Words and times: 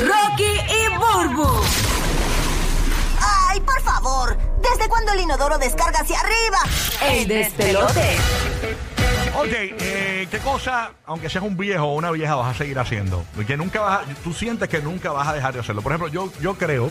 Rocky 0.00 0.44
y 0.44 0.88
Burbu. 0.96 1.48
¡Ay, 3.48 3.60
por 3.60 3.80
favor! 3.82 4.36
¿Desde 4.60 4.88
cuándo 4.88 5.12
el 5.12 5.20
inodoro 5.20 5.58
descarga 5.58 6.00
hacia 6.00 6.18
arriba? 6.20 6.58
El 7.02 7.28
despelote. 7.28 8.16
Ok, 9.38 9.48
eh, 9.52 10.28
¿qué 10.30 10.38
cosa, 10.38 10.90
aunque 11.06 11.28
seas 11.28 11.44
un 11.44 11.56
viejo 11.56 11.84
o 11.84 11.94
una 11.94 12.10
vieja, 12.10 12.34
vas 12.36 12.54
a 12.54 12.58
seguir 12.58 12.78
haciendo? 12.78 13.24
Que 13.46 13.56
nunca 13.56 13.80
vas 13.80 14.00
a- 14.00 14.14
tú 14.24 14.32
sientes 14.32 14.68
que 14.68 14.80
nunca 14.80 15.12
vas 15.12 15.28
a 15.28 15.32
dejar 15.34 15.52
de 15.54 15.60
hacerlo. 15.60 15.82
Por 15.82 15.92
ejemplo, 15.92 16.08
yo, 16.08 16.30
yo 16.40 16.54
creo, 16.56 16.90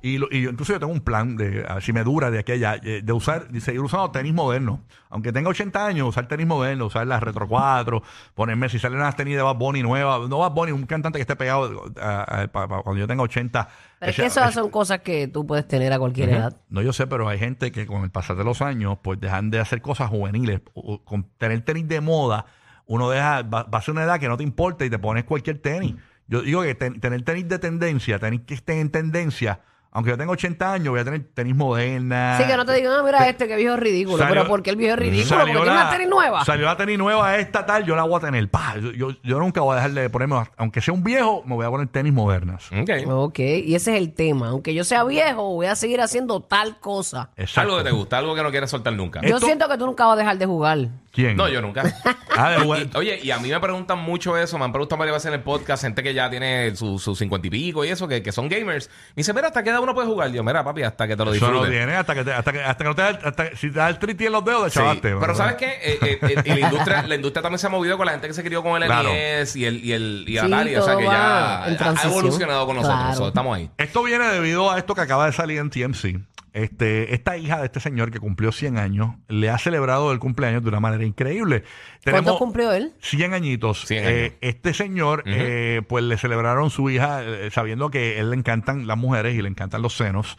y, 0.00 0.18
lo- 0.18 0.28
y 0.30 0.42
yo- 0.42 0.50
incluso 0.50 0.72
yo 0.72 0.78
tengo 0.80 0.92
un 0.92 1.00
plan 1.00 1.36
de, 1.36 1.64
a 1.68 1.80
si 1.80 1.92
me 1.92 2.04
dura 2.04 2.30
de 2.30 2.38
aquella, 2.38 2.76
eh, 2.76 3.00
de 3.02 3.12
usar, 3.12 3.48
de 3.48 3.60
seguir 3.60 3.80
usando 3.80 4.10
tenis 4.10 4.32
modernos. 4.32 4.80
Aunque 5.10 5.32
tenga 5.32 5.48
80 5.50 5.84
años, 5.86 6.08
usar 6.08 6.28
tenis 6.28 6.46
modernos, 6.46 6.88
usar 6.88 7.06
las 7.06 7.22
Retro 7.22 7.48
4, 7.48 8.02
ponerme, 8.34 8.68
si 8.68 8.78
salen 8.78 8.98
unas 8.98 9.16
tenis 9.16 9.36
de 9.36 9.42
Bad 9.42 9.56
Bunny 9.56 9.82
nuevas, 9.82 10.28
no 10.28 10.38
Bad 10.38 10.52
Bunny, 10.52 10.72
un 10.72 10.86
cantante 10.86 11.18
que 11.18 11.22
esté 11.22 11.34
pegado 11.36 11.84
a- 12.00 12.42
a- 12.42 12.48
cuando 12.48 12.96
yo 12.96 13.06
tenga 13.06 13.22
80. 13.22 13.68
Pero 13.98 14.10
es 14.10 14.16
que 14.16 14.26
esas 14.26 14.54
son 14.54 14.70
cosas 14.70 15.00
que 15.00 15.26
tú 15.28 15.46
puedes 15.46 15.66
tener 15.66 15.92
a 15.92 15.98
cualquier 15.98 16.28
edad. 16.30 16.56
no, 16.68 16.80
yo 16.82 16.92
sé, 16.92 17.06
pero 17.06 17.28
hay 17.28 17.38
gente 17.38 17.72
que 17.72 17.86
con 17.86 18.04
el 18.04 18.10
pasar 18.10 18.36
de 18.36 18.44
los 18.44 18.62
años, 18.62 18.98
pues 19.02 19.18
dejan 19.20 19.50
de 19.50 19.58
hacer 19.60 19.82
cosas 19.82 20.08
juveniles. 20.10 20.60
O 20.74 21.02
Con 21.04 21.24
tener 21.38 21.60
tenis 21.62 21.88
de 21.88 22.00
moda, 22.00 22.46
uno 22.86 23.10
deja, 23.10 23.42
va, 23.42 23.64
va 23.64 23.78
a 23.78 23.82
ser 23.82 23.92
una 23.92 24.04
edad 24.04 24.20
que 24.20 24.28
no 24.28 24.36
te 24.36 24.44
importa 24.44 24.84
y 24.84 24.90
te 24.90 24.98
pones 24.98 25.24
cualquier 25.24 25.58
tenis. 25.58 25.94
Yo 26.28 26.42
digo 26.42 26.62
que 26.62 26.74
ten- 26.74 27.00
tener 27.00 27.22
tenis 27.22 27.48
de 27.48 27.58
tendencia, 27.58 28.18
tenis 28.18 28.42
que 28.46 28.54
estén 28.54 28.78
en 28.78 28.90
tendencia, 28.90 29.60
aunque 29.90 30.10
yo 30.10 30.18
tenga 30.18 30.32
80 30.32 30.72
años, 30.72 30.88
voy 30.90 31.00
a 31.00 31.04
tener 31.04 31.24
tenis 31.34 31.56
moderna. 31.56 32.36
Así 32.36 32.44
que 32.46 32.56
no 32.56 32.64
te 32.64 32.72
digan, 32.74 32.92
ah, 32.92 33.02
mira 33.02 33.28
este, 33.28 33.48
que 33.48 33.56
viejo 33.56 33.74
es 33.74 33.80
ridículo. 33.80 34.18
Salió- 34.18 34.34
pero 34.34 34.48
¿por 34.48 34.62
qué 34.62 34.70
el 34.70 34.76
viejo 34.76 34.94
es 34.94 35.00
ridículo? 35.00 35.28
salió 35.28 35.44
Porque 35.44 35.52
tiene 35.64 35.66
la- 35.76 35.82
una 35.82 35.90
tenis 35.90 36.08
nueva. 36.08 36.44
Salió 36.44 36.66
la 36.66 36.76
tenis 36.76 36.98
nueva 36.98 37.36
esta 37.38 37.66
tal, 37.66 37.84
yo 37.84 37.96
la 37.96 38.04
voy 38.04 38.16
a 38.16 38.20
tener. 38.20 38.48
Pa, 38.50 38.76
yo, 38.80 38.92
yo, 38.92 39.08
yo 39.22 39.38
nunca 39.38 39.60
voy 39.62 39.72
a 39.72 39.76
dejar 39.76 39.90
de 39.92 40.10
ponerme, 40.10 40.36
aunque 40.56 40.80
sea 40.80 40.94
un 40.94 41.02
viejo, 41.02 41.42
me 41.46 41.54
voy 41.54 41.66
a 41.66 41.70
poner 41.70 41.88
tenis 41.88 42.12
modernas. 42.12 42.68
Ok. 42.72 42.90
Ok, 43.08 43.38
y 43.38 43.74
ese 43.74 43.92
es 43.94 43.98
el 44.02 44.12
tema. 44.12 44.48
Aunque 44.48 44.74
yo 44.74 44.84
sea 44.84 45.04
viejo, 45.04 45.54
voy 45.54 45.66
a 45.66 45.74
seguir 45.74 46.00
haciendo 46.00 46.40
tal 46.42 46.78
cosa. 46.80 47.30
Exacto. 47.36 47.60
Algo 47.72 47.78
que 47.78 47.84
te 47.84 47.90
gusta, 47.96 48.18
algo 48.18 48.34
que 48.34 48.42
no 48.42 48.50
quieres 48.50 48.70
soltar 48.70 48.92
nunca. 48.92 49.20
Yo 49.22 49.34
Esto- 49.36 49.46
siento 49.46 49.68
que 49.68 49.78
tú 49.78 49.86
nunca 49.86 50.06
vas 50.06 50.14
a 50.14 50.18
dejar 50.18 50.38
de 50.38 50.46
jugar. 50.46 50.78
¿Quién? 51.12 51.36
No, 51.36 51.48
yo 51.48 51.60
nunca. 51.62 51.82
Ah, 52.40 52.50
de 52.50 52.64
y- 52.64 52.90
oye, 52.96 53.18
y 53.20 53.32
a 53.32 53.38
mí 53.40 53.48
me 53.48 53.58
preguntan 53.58 53.98
mucho 53.98 54.36
eso, 54.36 54.58
me 54.58 54.64
han 54.64 54.70
preguntado 54.70 54.96
varias 55.00 55.16
veces 55.16 55.26
en 55.26 55.34
el 55.34 55.40
podcast, 55.40 55.82
gente 55.82 56.04
que 56.04 56.14
ya 56.14 56.30
tiene 56.30 56.76
sus 56.76 57.02
su 57.02 57.16
cincuenta 57.16 57.48
y 57.48 57.50
pico 57.50 57.84
y 57.84 57.88
eso, 57.88 58.06
que, 58.06 58.22
que 58.22 58.30
son 58.30 58.48
gamers. 58.48 58.88
Me 59.08 59.14
dice, 59.22 59.32
mira, 59.34 59.48
¿hasta 59.48 59.64
qué 59.64 59.70
edad 59.70 59.80
uno 59.80 59.92
puede 59.92 60.06
jugar? 60.06 60.30
Yo, 60.30 60.44
mira, 60.44 60.62
papi, 60.62 60.84
hasta 60.84 61.08
que 61.08 61.16
te 61.16 61.24
lo 61.24 61.32
Eso 61.34 61.46
no 61.46 61.52
disfrutes. 61.64 61.76
tiene 61.76 61.96
hasta 61.96 62.14
que, 62.14 62.22
te- 62.22 62.32
hasta 62.32 62.52
que, 62.52 62.62
hasta 62.62 62.84
que 62.84 62.88
no 62.88 62.94
te 62.94 63.02
da, 63.02 63.08
hasta, 63.24 63.56
si 63.56 63.72
te 63.72 63.78
da 63.80 63.88
el 63.88 63.98
triti 63.98 64.26
en 64.26 64.32
los 64.32 64.44
dedos, 64.44 64.64
de 64.66 64.70
Sí, 64.70 64.78
chavaste. 64.78 65.16
pero 65.18 65.34
¿sabes 65.34 65.56
qué? 65.56 65.66
Eh, 65.82 65.98
eh, 66.00 66.18
eh, 66.22 66.42
y 66.44 66.60
la 66.60 66.60
industria, 66.68 67.02
la 67.08 67.14
industria 67.16 67.42
también 67.42 67.58
se 67.58 67.66
ha 67.66 67.70
movido 67.70 67.96
con 67.96 68.06
la 68.06 68.12
gente 68.12 68.28
que 68.28 68.34
se 68.34 68.44
crió 68.44 68.62
con 68.62 68.80
el 68.80 68.86
Claro. 68.88 69.08
NES 69.12 69.56
y 69.56 69.64
el, 69.64 69.84
y 69.84 69.92
el 69.92 70.24
y 70.28 70.32
Sí, 70.32 70.38
Atari, 70.38 70.76
o 70.76 70.82
sea 70.84 70.92
todo 70.92 70.98
que 71.00 71.06
va 71.08 71.12
ya 71.12 71.68
en 71.68 71.74
ha 71.74 71.76
transición. 71.76 72.12
evolucionado 72.12 72.66
con 72.66 72.76
nosotros. 72.76 73.00
Claro. 73.00 73.16
so, 73.16 73.28
estamos 73.28 73.56
ahí. 73.56 73.68
Esto 73.78 74.02
viene 74.04 74.28
debido 74.28 74.70
a 74.70 74.78
esto 74.78 74.94
que 74.94 75.00
acaba 75.00 75.26
de 75.26 75.32
salir 75.32 75.58
en 75.58 75.70
TMC. 75.70 76.20
Este, 76.58 77.14
esta 77.14 77.36
hija 77.36 77.58
de 77.58 77.66
este 77.66 77.78
señor 77.78 78.10
que 78.10 78.18
cumplió 78.18 78.50
100 78.50 78.78
años 78.78 79.14
le 79.28 79.48
ha 79.48 79.58
celebrado 79.58 80.10
el 80.10 80.18
cumpleaños 80.18 80.62
de 80.64 80.68
una 80.68 80.80
manera 80.80 81.04
increíble. 81.04 81.62
¿Cuánto 82.02 82.36
cumplió 82.36 82.72
él? 82.72 82.92
100 83.00 83.32
añitos. 83.32 83.84
100 83.86 84.04
Eh, 84.04 84.38
este 84.40 84.74
señor, 84.74 85.22
eh, 85.26 85.82
pues 85.86 86.02
le 86.02 86.18
celebraron 86.18 86.70
su 86.70 86.90
hija 86.90 87.22
eh, 87.22 87.50
sabiendo 87.52 87.90
que 87.90 88.16
a 88.16 88.20
él 88.20 88.30
le 88.30 88.36
encantan 88.36 88.88
las 88.88 88.98
mujeres 88.98 89.36
y 89.36 89.42
le 89.42 89.48
encantan 89.48 89.82
los 89.82 89.96
senos. 89.96 90.36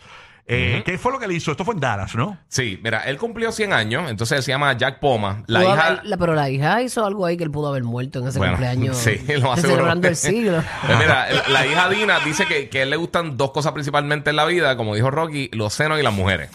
Eh, 0.52 0.82
¿Qué 0.84 0.98
fue 0.98 1.12
lo 1.12 1.20
que 1.20 1.28
le 1.28 1.36
hizo? 1.36 1.52
Esto 1.52 1.64
fue 1.64 1.76
en 1.76 1.80
Dallas, 1.80 2.16
¿no? 2.16 2.38
Sí, 2.48 2.80
mira, 2.84 3.04
él 3.04 3.18
cumplió 3.20 3.52
100 3.52 3.72
años, 3.72 4.10
entonces 4.10 4.44
se 4.44 4.52
llama 4.52 4.74
Jack 4.76 5.00
Poma. 5.00 5.44
La 5.46 5.60
Pudo 5.60 5.74
hija... 5.76 5.88
haber- 5.88 6.06
la- 6.06 6.18
pero 6.18 6.34
la 6.34 6.50
hija 6.50 6.82
hizo 6.82 7.06
algo 7.06 7.26
ahí 7.28 7.38
que 7.38 7.44
él 7.44 7.52
pudo 7.52 7.68
haber 7.68 7.84
muerto 7.84 8.20
en 8.20 8.28
ese 8.30 8.40
Bueno, 8.40 8.54
cumpleaños. 8.54 8.98
sí, 8.98 9.12
lo 9.28 9.56
seguro. 9.56 9.56
Celebrando 9.58 10.08
el 10.08 10.16
siglo. 10.16 10.64
Pues 10.88 10.98
mira, 10.98 11.28
la 11.50 11.66
hija 11.68 11.88
Dina 11.90 12.20
dice 12.26 12.46
que, 12.48 12.68
que 12.68 12.80
a 12.80 12.84
él 12.84 12.90
le 12.90 12.96
gustan 12.96 13.38
dos 13.38 13.52
cosas 13.52 13.74
principalmente 13.74 14.32
en 14.32 14.36
la 14.38 14.46
vida, 14.46 14.76
como 14.76 14.96
dijo 14.96 15.12
Rocky, 15.12 15.50
los 15.54 15.72
senos 15.74 16.00
y 16.00 16.04
las 16.04 16.14
mujeres. 16.14 16.50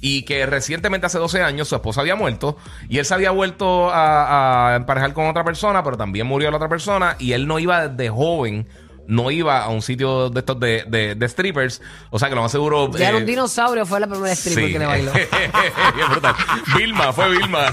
Y 0.00 0.22
que 0.22 0.46
recientemente, 0.46 1.06
hace 1.06 1.18
12 1.18 1.42
años, 1.42 1.68
su 1.68 1.74
esposa 1.74 2.00
había 2.00 2.14
muerto 2.16 2.56
y 2.88 2.98
él 2.98 3.04
se 3.04 3.12
había 3.14 3.30
vuelto 3.32 3.90
a, 3.90 4.72
a 4.72 4.76
emparejar 4.76 5.12
con 5.12 5.26
otra 5.26 5.44
persona, 5.44 5.82
pero 5.84 5.96
también 5.96 6.26
murió 6.26 6.50
la 6.50 6.56
otra 6.56 6.68
persona 6.68 7.16
y 7.18 7.32
él 7.32 7.46
no 7.46 7.58
iba 7.58 7.88
desde 7.88 8.08
joven, 8.10 8.66
no 9.08 9.30
iba 9.30 9.62
a 9.62 9.68
un 9.68 9.82
sitio 9.82 10.30
de 10.30 10.40
estos 10.40 10.58
de, 10.60 10.84
de, 10.86 11.14
de 11.14 11.28
strippers. 11.28 11.80
O 12.10 12.18
sea 12.18 12.28
que 12.28 12.34
lo 12.34 12.42
más 12.42 12.52
seguro... 12.52 12.90
Ya 12.92 13.08
era 13.08 13.18
eh, 13.18 13.20
un 13.20 13.26
dinosaurio, 13.26 13.86
fue 13.86 14.00
la 14.00 14.06
primera 14.06 14.32
stripper 14.34 14.64
sí. 14.66 14.72
que 14.72 14.78
le 14.78 14.86
bailó. 14.86 15.12
Vilma, 16.76 17.12
fue 17.12 17.30
Vilma. 17.30 17.72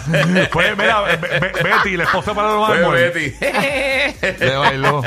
Fue, 0.52 0.76
mira, 0.76 1.02
Be- 1.02 1.18
Be- 1.18 1.64
Betty, 1.64 1.98
la 1.98 2.04
esposa 2.06 2.34
para 2.34 2.54
los 2.54 2.68
fue 2.68 3.10
Betty. 3.10 3.36
Le 4.40 4.56
bailó. 4.56 5.02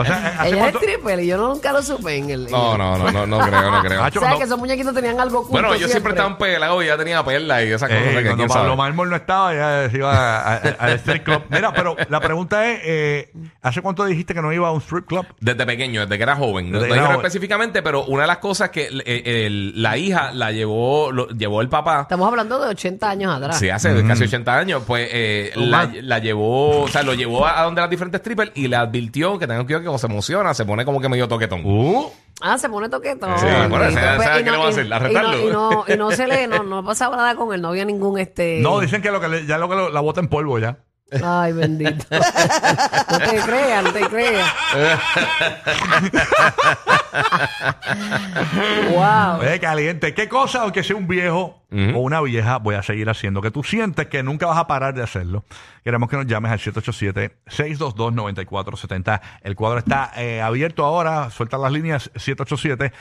O 0.00 0.04
sea, 0.04 0.36
¿hace 0.38 0.48
Ella 0.54 0.68
es 0.68 0.74
stripper 0.76 1.20
y 1.20 1.26
yo 1.26 1.36
nunca 1.36 1.72
lo 1.72 1.82
supe 1.82 2.16
en 2.16 2.30
el. 2.30 2.50
No, 2.50 2.78
no, 2.78 2.96
no, 2.96 3.10
no, 3.10 3.26
no 3.26 3.38
creo, 3.40 3.70
no 3.70 3.82
creo. 3.82 4.02
Hacho, 4.04 4.20
¿Sabes 4.20 4.34
no. 4.34 4.38
que 4.38 4.44
esos 4.44 4.58
muñequitos 4.58 4.94
tenían 4.94 5.18
algo 5.20 5.38
oculto 5.40 5.52
Bueno, 5.52 5.74
yo 5.76 5.88
siempre 5.88 6.12
estaba 6.12 6.28
en 6.30 6.36
pelado 6.38 6.82
y 6.82 6.86
ya 6.86 6.96
tenía 6.96 7.24
perla 7.24 7.64
y 7.64 7.68
esas 7.72 7.88
cosas. 7.88 8.04
Eh, 8.04 8.08
que 8.08 8.12
cuando 8.22 8.36
quién 8.36 8.48
sabe. 8.48 8.60
Pablo 8.60 8.76
Mármol 8.76 9.10
no 9.10 9.16
estaba, 9.16 9.52
ya 9.54 9.90
se 9.90 9.96
iba 9.96 10.12
a- 10.14 10.54
a- 10.54 10.56
al 10.78 10.92
strip 11.00 11.24
club. 11.24 11.42
Mira, 11.50 11.72
pero 11.72 11.96
la 12.08 12.20
pregunta 12.20 12.70
es, 12.70 12.80
eh, 12.84 13.32
¿hace 13.60 13.82
cuánto 13.82 14.04
dijiste 14.04 14.34
que 14.34 14.40
no 14.42 14.52
iba 14.52 14.68
a 14.68 14.70
un 14.72 14.80
strip 14.80 15.06
club? 15.06 15.26
Desde 15.40 15.66
pequeño, 15.66 16.02
desde 16.02 16.16
que 16.16 16.22
era 16.22 16.36
joven. 16.36 16.70
No, 16.70 16.78
Desde 16.78 16.88
no 16.88 16.94
que 16.94 16.94
era 16.94 16.94
dijeron 16.94 17.06
joven. 17.16 17.26
específicamente, 17.26 17.82
pero 17.82 18.04
una 18.04 18.22
de 18.22 18.28
las 18.28 18.38
cosas 18.38 18.70
que 18.70 18.86
el- 18.86 19.02
el- 19.06 19.82
la 19.82 19.96
hija 19.96 20.30
la 20.32 20.52
llevó, 20.52 21.10
lo, 21.10 21.28
llevó 21.30 21.60
el 21.60 21.68
papá. 21.68 22.02
Estamos 22.02 22.28
hablando 22.28 22.60
de 22.60 22.68
80 22.70 23.10
años 23.10 23.34
atrás. 23.36 23.58
Sí, 23.58 23.68
hace 23.68 24.04
casi 24.06 24.24
80 24.24 24.56
años, 24.56 24.82
pues 24.86 25.08
eh, 25.12 25.50
la, 25.56 25.90
la 26.02 26.18
llevó, 26.20 26.82
o 26.82 26.88
sea, 26.88 27.02
lo 27.02 27.14
llevó 27.14 27.44
a, 27.46 27.60
a 27.60 27.64
donde 27.64 27.80
las 27.80 27.90
diferentes 27.90 28.20
strippers 28.20 28.52
y 28.54 28.68
le 28.68 28.76
advirtió 28.76 29.38
que 29.38 29.46
tengan 29.46 29.64
cuidado 29.64 29.82
que 29.82 29.87
cuando 29.88 29.98
se 29.98 30.06
emociona, 30.06 30.54
se 30.54 30.64
pone 30.64 30.84
como 30.84 31.00
que 31.00 31.08
medio 31.08 31.26
toquetón. 31.28 31.62
Uh, 31.64 32.10
Ah, 32.40 32.56
se 32.56 32.68
pone 32.68 32.88
toquetón. 32.88 33.36
Sí, 33.38 33.46
bueno, 33.68 33.90
Y 33.90 33.94
¿sabe- 33.94 34.06
después- 34.06 34.28
sabe 34.28 34.40
y 34.40 34.44
qué 34.44 34.50
le 34.52 34.56
va 34.56 34.66
a 34.66 34.68
hacer? 34.68 34.86
y- 34.86 34.92
¿Arrestarlo? 34.92 35.38
Y 35.38 35.42
no, 35.42 35.48
y 35.48 35.52
no, 35.52 35.84
y 35.88 35.96
no 35.96 36.10
se 36.12 36.26
le, 36.28 36.46
no, 36.46 36.62
no 36.62 36.84
pasaba 36.84 37.16
nada 37.16 37.34
con 37.34 37.52
él, 37.52 37.60
no 37.60 37.68
había 37.68 37.84
ningún 37.84 38.18
este. 38.18 38.60
no, 38.60 38.78
dicen 38.80 39.02
que, 39.02 39.10
lo 39.10 39.20
que 39.20 39.28
le- 39.28 39.46
ya 39.46 39.58
lo 39.58 39.68
que 39.68 39.74
lo- 39.74 39.90
la 39.90 40.00
bota 40.00 40.20
en 40.20 40.28
polvo 40.28 40.58
ya. 40.58 40.78
Ay, 41.24 41.52
bendito. 41.54 42.04
no 42.10 43.18
te 43.18 43.36
creas, 43.40 43.82
no 43.82 43.92
te 43.92 44.00
creas. 44.08 44.46
wow. 48.92 49.40
Oye, 49.40 49.60
caliente. 49.60 50.14
¿Qué 50.14 50.28
cosa, 50.28 50.62
aunque 50.62 50.82
sea 50.82 50.96
un 50.96 51.06
viejo 51.08 51.62
o 51.70 51.98
una 51.98 52.22
vieja, 52.22 52.56
voy 52.58 52.76
a 52.76 52.82
seguir 52.82 53.10
haciendo? 53.10 53.42
Que 53.42 53.50
tú 53.50 53.62
sientes 53.62 54.06
que 54.06 54.22
nunca 54.22 54.46
vas 54.46 54.56
a 54.56 54.66
parar 54.66 54.94
de 54.94 55.02
hacerlo. 55.02 55.44
Queremos 55.84 56.08
que 56.08 56.16
nos 56.16 56.26
llames 56.26 56.50
al 56.52 56.58
787-622-9470. 56.60 59.20
El 59.42 59.54
cuadro 59.54 59.78
está 59.78 60.12
eh, 60.16 60.40
abierto 60.40 60.84
ahora. 60.84 61.30
Suelta 61.30 61.58
las 61.58 61.70
líneas 61.72 62.10
787-622-9470. 62.14 62.94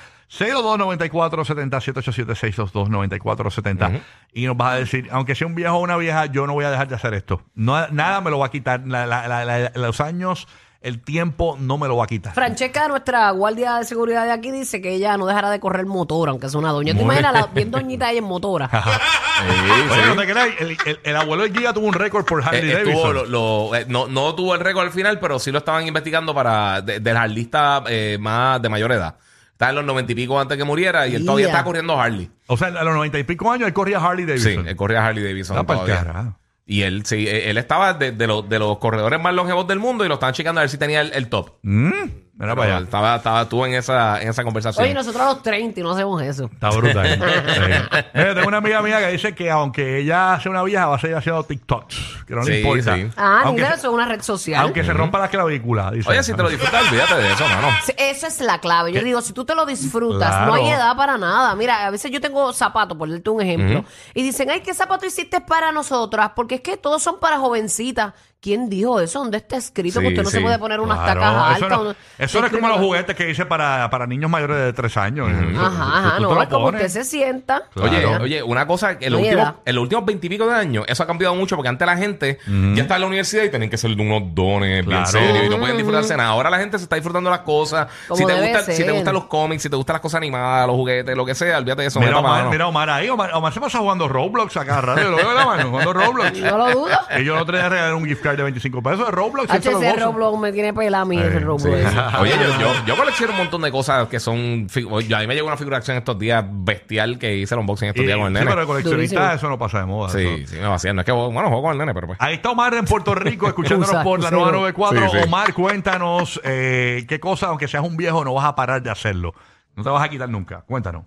787-622-9470. 2.04 4.02
Y 4.34 4.46
nos 4.46 4.58
vas 4.58 4.74
a 4.74 4.76
decir, 4.76 5.08
aunque 5.12 5.36
sea 5.36 5.48
un 5.48 5.56
viejo 5.56 5.76
o 5.76 5.80
una 5.80 5.98
vieja, 5.98 6.26
yo 6.28 6.48
no 6.48 6.54
voy 6.54 6.66
a 6.66 6.72
dejar 6.72 6.88
de 6.88 6.96
hacer 6.96 7.14
esto. 7.14 7.42
No, 7.56 7.88
nada 7.90 8.22
me 8.22 8.30
lo 8.32 8.40
va 8.40 8.48
a 8.48 8.52
quitar. 8.52 8.82
La- 8.86 9.06
la- 9.06 9.28
la- 9.46 9.72
los 9.76 10.02
años, 10.02 10.48
el 10.82 11.02
tiempo 11.02 11.58
no 11.60 11.78
me 11.78 11.88
lo 11.88 11.98
va 11.98 12.04
a 12.06 12.08
quitar. 12.08 12.34
Francesca, 12.34 12.88
nuestra 12.88 13.30
guardia 13.32 13.76
de 13.78 13.86
seguridad 13.86 14.26
de 14.26 14.32
aquí, 14.32 14.52
dice 14.52 14.82
que 14.82 14.94
ella 14.94 15.18
no 15.18 15.26
dejará 15.26 15.50
de 15.50 15.60
correr 15.60 15.86
motora, 15.86 16.32
aunque 16.32 16.50
sea 16.50 16.60
una 16.60 16.72
doña. 16.72 16.94
¿Te 16.94 16.98
Muy 17.04 17.06
imaginas 17.06 17.34
la, 17.34 17.48
bien 17.48 17.72
doñita 17.72 18.10
ella 18.12 18.20
en 18.20 18.26
motora? 18.26 18.70
Oye, 19.92 20.06
no 20.08 20.16
te 20.22 20.32
creas, 20.32 20.48
el, 20.60 20.78
el- 20.86 21.00
el 21.04 21.16
abuelo 21.16 21.44
de 21.44 21.52
Giga 21.52 21.74
tuvo 21.74 21.88
un 21.88 21.94
récord 21.94 22.26
por 22.26 22.44
Harley 22.44 22.70
Eh, 22.72 22.78
estuvo 22.78 23.02
Davidson. 23.08 23.14
lo- 23.32 23.70
lo- 23.70 23.76
eh, 23.76 23.86
no, 23.88 24.08
no 24.08 24.34
tuvo 24.36 24.56
el 24.56 24.62
récord 24.62 24.86
al 24.86 24.92
final, 24.92 25.20
pero 25.20 25.40
sí 25.40 25.52
lo 25.52 25.60
estaban 25.60 25.86
investigando 25.88 26.34
para 26.34 26.82
de, 26.82 27.00
del 27.00 27.18
harlista 27.18 27.84
eh, 27.88 28.18
más 28.20 28.62
de 28.62 28.70
mayor 28.70 28.92
edad. 28.92 29.16
Estaba 29.52 29.70
en 29.72 29.76
los 29.78 29.86
noventa 29.86 30.12
y 30.12 30.16
pico 30.16 30.40
antes 30.40 30.56
que 30.58 30.64
muriera 30.64 31.08
y 31.08 31.16
él 31.16 31.26
todavía 31.26 31.48
Ya. 31.48 31.52
está 31.52 31.64
corriendo 31.64 32.00
Harley. 32.00 32.30
O 32.48 32.58
sea, 32.58 32.68
a 32.68 32.84
los 32.84 32.94
noventa 32.94 33.18
y 33.18 33.24
pico 33.24 33.52
años 33.52 33.68
él 33.68 33.74
corría 33.74 33.98
Harley 33.98 34.26
Sí, 34.26 34.30
Davidson. 34.44 34.68
él 34.68 34.76
corría 34.76 35.06
Harley 35.06 35.24
Davidson 35.24 35.58
Ah, 35.58 35.64
pa'l 35.66 35.78
todavía. 35.80 36.04
carajo. 36.06 36.38
Y 36.70 36.82
él, 36.82 37.06
sí, 37.06 37.26
eh, 37.28 37.50
él 37.50 37.58
estaba 37.58 37.94
de, 37.94 38.12
de 38.12 38.28
los, 38.28 38.48
de 38.48 38.60
los 38.60 38.78
corredores 38.78 39.20
más 39.22 39.34
longevos 39.34 39.68
del 39.68 39.80
mundo 39.80 40.04
y 40.04 40.10
lo 40.10 40.16
estaban 40.16 40.34
checando 40.34 40.60
a 40.60 40.64
ver 40.64 40.70
si 40.70 40.78
tenía 40.78 41.00
el, 41.00 41.14
el 41.14 41.30
top. 41.30 41.52
Mm, 41.64 41.92
mira 42.38 42.56
para 42.56 42.76
allá. 42.76 42.84
Estaba, 42.86 43.16
estaba, 43.18 43.42
estuvo 43.44 43.66
en 43.66 43.74
esa, 43.74 44.22
en 44.22 44.30
esa 44.30 44.44
conversación. 44.44 44.84
Oye, 44.86 44.94
nosotros 44.94 45.22
a 45.22 45.26
los 45.26 45.44
30 45.44 45.80
y 45.80 45.84
no 45.84 45.92
hacemos 45.92 46.22
eso. 46.22 46.46
Está 46.54 46.70
brutal. 46.70 47.08
Sí. 47.48 48.02
Mira, 48.14 48.36
tengo 48.36 48.48
una 48.48 48.58
amiga 48.58 48.82
mía 48.82 49.00
que 49.00 49.08
dice 49.12 49.34
que 49.36 49.50
aunque 49.50 50.00
ella 50.00 50.40
sea 50.42 50.52
una 50.52 50.64
vieja, 50.64 50.86
va 50.88 50.96
a 50.96 51.00
seguir 51.00 51.16
haciendo 51.16 51.44
TikToks. 51.44 52.24
Que 52.28 52.36
no 52.36 52.44
le 52.44 52.54
Sí, 52.54 52.58
importa. 52.60 52.96
sí. 52.96 53.10
Ah, 53.18 53.42
aunque, 53.46 53.62
mira, 53.62 53.76
eso 53.76 53.88
es 53.88 53.94
una 53.94 54.06
red 54.06 54.22
social. 54.22 54.62
aunque 54.64 54.84
se 54.84 54.94
rompa 54.94 55.20
la 55.20 55.28
clavícula. 55.30 55.92
Dice. 55.92 56.10
Oye, 56.10 56.24
si 56.24 56.34
te 56.34 56.44
lo 56.44 56.50
disfrutas, 56.50 56.84
olvídate 56.88 57.16
de 57.16 57.32
eso, 57.34 57.48
mano. 57.48 57.68
Sí, 57.86 57.94
Esa 57.98 58.28
es 58.28 58.40
la 58.42 58.60
clave. 58.60 58.92
Yo 58.92 59.02
digo, 59.02 59.22
si 59.22 59.34
tú 59.34 59.46
te 59.46 59.56
lo 59.56 59.66
disfrutas, 59.66 60.30
Claro. 60.30 60.46
no 60.48 60.54
hay 60.56 60.70
edad 60.70 60.96
para 60.96 61.18
nada. 61.18 61.56
Mira, 61.56 61.86
a 61.88 61.90
veces 61.90 62.12
yo 62.12 62.22
tengo 62.22 62.52
zapatos, 62.54 62.98
por 62.98 63.10
darte 63.10 63.30
un 63.30 63.42
ejemplo, 63.42 63.86
y 64.14 64.24
dicen, 64.24 64.50
ay, 64.50 64.62
¿qué 64.62 64.74
zapato 64.74 65.06
hiciste 65.06 65.42
para 65.42 65.72
nosotras? 65.72 66.32
Porque 66.36 66.56
es 66.56 66.62
que 66.62 66.78
todos 66.78 67.02
son 67.02 67.20
para 67.20 67.38
jovencitas. 67.40 68.14
¿Quién 68.40 68.70
dijo 68.70 69.00
eso? 69.02 69.20
¿Dónde 69.20 69.38
está 69.38 69.58
escrito 69.58 70.00
Sí, 70.00 70.06
que 70.06 70.10
usted 70.10 70.24
no 70.24 70.30
sí. 70.30 70.36
se 70.38 70.42
puede 70.42 70.60
poner 70.60 70.80
unas 70.80 71.00
Claro, 71.00 71.20
tacas 71.22 71.56
eso 71.58 71.66
altas? 71.66 71.80
no, 71.82 71.96
eso 72.20 72.40
no 72.40 72.46
es 72.46 72.54
como 72.54 72.68
los 72.68 72.78
juguetes 72.78 73.16
que 73.16 73.26
dice 73.26 73.46
para, 73.48 73.90
para 73.90 74.06
niños 74.06 74.30
mayores 74.30 74.58
de 74.58 74.74
tres 74.74 74.96
años. 74.96 75.28
Eso- 75.32 75.60
Ajá, 75.66 75.98
ajá, 76.08 76.18
tú 76.18 76.24
no, 76.24 76.36
lo 76.36 76.42
es 76.44 76.48
como 76.48 76.66
pones. 76.68 76.86
usted 76.86 77.02
se 77.02 77.10
sienta. 77.10 77.64
Claro. 77.74 77.90
Oye, 77.92 78.06
oye, 78.18 78.44
una 78.44 78.68
cosa, 78.68 78.92
en 79.00 79.12
los, 79.12 79.22
últimos, 79.22 79.44
edad. 79.44 79.56
en 79.66 79.76
los 79.76 79.82
últimos 79.82 80.06
veintipico 80.06 80.46
de 80.48 80.54
años, 80.56 80.86
eso 80.88 81.02
ha 81.04 81.08
cambiado 81.08 81.34
mucho 81.34 81.56
porque 81.56 81.70
antes 81.70 81.86
la 81.86 81.98
gente 81.98 82.38
ya 82.46 82.82
estaba 82.84 82.96
en 82.98 83.02
la 83.02 83.08
universidad 83.08 83.44
y 83.44 83.50
tenían 83.50 83.72
que 83.72 83.78
ser 83.78 83.90
unos 84.00 84.22
dones 84.36 84.86
bien 84.86 84.86
Claro. 84.86 85.08
serios 85.08 85.46
y 85.46 85.50
no 85.50 85.58
pueden 85.58 85.76
disfrutarse 85.76 86.16
nada. 86.16 86.30
Ahora 86.30 86.52
la 86.52 86.60
gente 86.60 86.78
se 86.78 86.84
está 86.84 86.96
disfrutando 86.96 87.32
las 87.32 87.40
cosas. 87.40 87.88
Como 88.08 88.18
Si 88.20 88.26
te, 88.26 88.34
debe 88.34 88.50
gusta, 88.50 88.62
si 88.72 88.78
te 88.78 88.84
ser. 88.84 88.94
gustan 88.94 89.14
los 89.16 89.26
cómics, 89.26 89.64
si 89.64 89.70
te 89.70 89.76
gustan 89.76 89.96
las 89.96 90.02
cosas 90.02 90.20
animadas, 90.20 90.68
los 90.68 90.76
juguetes, 90.76 91.18
lo 91.18 91.26
que 91.26 91.34
sea, 91.34 91.58
olvídate 91.58 91.82
de 91.82 91.88
eso. 91.88 92.00
Mira 92.00 92.12
meta 92.12 92.20
Omar, 92.20 92.38
mano. 92.38 92.52
mira 92.52 92.68
Omar 92.68 92.90
ahí. 92.92 93.10
Omar, 93.10 93.32
Omar 93.34 93.52
se 93.52 93.60
pasa 93.60 93.80
jugando 93.80 94.08
Roblox 94.08 94.56
acá, 94.58 94.80
radio. 94.80 95.10
Lo 95.10 95.18
veo 95.18 95.32
en 95.32 95.36
la 95.38 95.46
mano, 95.46 95.70
jugando 95.72 95.92
Roblox. 95.94 96.38
No 96.48 96.58
lo 96.60 96.72
dudo. 96.72 97.00
Y 97.20 97.24
yo 97.26 97.36
no 97.36 97.46
tenía 97.46 97.68
regalar 97.68 97.96
un 97.96 98.06
gift 98.06 98.27
card 98.28 98.38
de 98.38 98.44
25 98.44 98.82
pesos 98.84 99.06
de 99.06 99.12
Roblox. 99.12 99.50
lo 99.50 99.56
HC 99.56 99.74
gozo. 99.74 99.96
Roblox 100.06 100.40
me 100.40 100.52
tiene 100.52 100.74
pelada 100.74 101.02
a 101.04 101.06
mí 101.06 101.18
ese 101.20 101.40
Roblox. 101.40 101.64
sí. 101.64 101.70
Oye, 102.20 102.32
yo, 102.32 102.60
yo, 102.60 102.86
yo 102.86 102.96
colecciono 102.98 103.32
un 103.34 103.38
montón 103.40 103.62
de 103.62 103.72
cosas 103.72 104.08
que 104.08 104.20
son. 104.20 104.68
fi- 104.70 104.86
oye, 104.90 105.14
A 105.16 105.20
mí 105.20 105.28
me 105.28 105.36
llegó 105.36 105.48
una 105.48 105.58
figura 105.58 105.76
de 105.76 105.80
acción 105.80 105.98
estos 105.98 106.18
días 106.20 106.46
bestial 106.48 107.18
que 107.18 107.36
hice 107.38 107.54
el 107.56 107.60
unboxing 107.62 107.90
estos 107.90 108.04
Y- 108.04 108.06
días 108.08 108.18
con 108.18 108.28
el 108.28 108.34
sí, 108.34 108.40
nene. 108.40 108.50
pero 108.50 108.62
el 108.62 108.68
coleccionista 108.68 109.16
Durísimo. 109.20 109.36
eso 109.38 109.50
no 109.50 109.58
pasa 109.58 109.80
de 109.80 109.86
moda. 109.86 110.10
Sí, 110.10 110.20
eso. 110.26 110.54
sí, 110.54 110.60
me 110.60 110.68
vacían. 110.68 110.96
No 110.96 111.02
es 111.02 111.06
que, 111.06 111.12
bueno, 111.12 111.48
juego 111.48 111.62
con 111.64 111.72
el 111.72 111.78
nene, 111.78 111.94
pero 111.94 112.08
pues. 112.08 112.18
Ahí 112.22 112.36
está 112.36 112.52
Omar 112.52 112.74
en 112.74 112.86
Puerto 112.86 113.16
Rico 113.16 113.48
escuchándonos 113.48 113.90
Usa, 113.90 114.04
por 114.04 114.22
la 114.22 114.32
nueva 114.32 114.52
94. 114.52 115.10
Sí, 115.10 115.18
sí. 115.18 115.24
Omar, 115.26 115.54
cuéntanos 115.54 116.42
eh, 116.44 117.06
qué 117.08 117.20
cosa, 117.20 117.48
aunque 117.48 117.68
seas 117.68 117.84
un 117.84 117.98
viejo, 117.98 118.24
no 118.26 118.34
vas 118.34 118.46
a 118.46 118.56
parar 118.56 118.82
de 118.82 118.90
hacerlo. 118.90 119.34
No 119.76 119.84
te 119.84 119.90
vas 119.90 120.04
a 120.04 120.10
quitar 120.10 120.28
nunca. 120.30 120.62
Cuéntanos. 120.68 121.04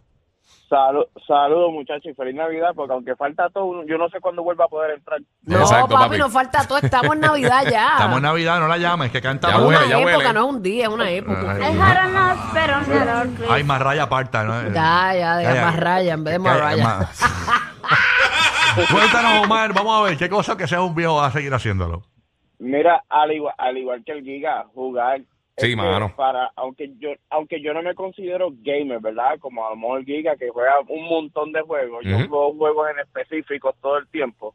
Salu- 0.71 1.09
Saludos, 1.27 1.73
muchachos, 1.73 2.07
y 2.07 2.15
feliz 2.15 2.35
Navidad, 2.37 2.69
porque 2.77 2.93
aunque 2.93 3.17
falta 3.17 3.51
todo, 3.51 3.85
yo 3.87 3.99
no 3.99 4.09
sé 4.09 4.21
cuándo 4.21 4.45
vuelva 4.45 4.67
a 4.67 4.69
poder 4.69 4.93
entrar. 4.99 5.19
No, 5.43 5.59
Exacto, 5.59 5.89
papi, 5.95 6.05
papi. 6.11 6.19
nos 6.19 6.33
falta 6.33 6.65
todo. 6.69 6.79
Estamos 6.79 7.13
en 7.15 7.21
Navidad 7.23 7.65
ya. 7.69 7.89
Estamos 7.95 8.17
en 8.19 8.23
Navidad, 8.23 8.61
no 8.61 8.69
la 8.69 8.79
llames, 8.79 9.11
que 9.11 9.21
canta 9.21 9.49
Ya 9.49 9.59
huele, 9.59 9.79
una 9.79 9.87
ya 9.89 9.99
época, 9.99 10.17
huele. 10.19 10.33
no 10.33 10.41
es 10.41 10.47
un 10.55 10.63
día, 10.63 10.83
es 10.85 10.89
una 10.91 11.11
época. 11.11 11.57
Ay, 11.61 11.63
Ay, 13.51 13.65
más 13.65 13.83
raya 13.83 14.05
aparta. 14.05 14.45
¿no? 14.45 14.63
Ya, 14.73 15.15
ya, 15.15 15.37
de 15.39 15.43
Ya, 15.45 15.55
ya. 15.55 15.65
más 15.65 15.77
raya 15.77 16.15
en 16.15 16.23
vez 16.25 16.33
de 16.35 16.39
más 16.39 16.61
raya. 16.61 17.09
Cuéntanos, 18.93 19.45
Omar, 19.45 19.73
vamos 19.75 20.01
a 20.01 20.03
ver 20.05 20.17
qué 20.17 20.29
cosa 20.29 20.57
que 20.57 20.69
seas 20.69 20.81
un 20.83 20.95
viejo 20.95 21.17
vas 21.17 21.29
a 21.35 21.39
seguir 21.39 21.53
haciéndolo. 21.53 22.03
Mira, 22.61 23.03
al 23.09 23.33
igual, 23.33 23.55
al 23.59 23.77
igual 23.77 24.03
que 24.05 24.13
el 24.13 24.23
Giga, 24.23 24.67
jugar. 24.75 25.23
Sí, 25.61 25.71
es 25.71 25.77
que 25.77 25.83
mano. 25.83 26.13
Para, 26.17 26.51
aunque 26.57 26.91
yo, 26.99 27.11
aunque 27.31 27.61
yo 27.61 27.73
no 27.75 27.83
me 27.83 27.95
considero 27.95 28.51
gamer, 28.63 29.01
¿verdad? 29.01 29.39
Como 29.39 29.67
a 29.67 29.71
lo 29.71 29.77
mejor 29.77 30.05
Giga, 30.05 30.37
que 30.37 30.49
juega 30.51 30.75
un 30.89 31.05
montón 31.05 31.53
de 31.53 31.61
juegos, 31.63 32.05
yo 32.05 32.17
juego 32.29 32.55
juegos 32.55 32.91
en 32.91 32.99
específicos 33.01 33.75
todo 33.81 33.99
el 33.99 34.09
tiempo. 34.09 34.55